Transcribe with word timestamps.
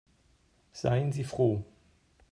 Seien 0.73 1.11
Sie 1.11 1.23
froh. 1.23 1.63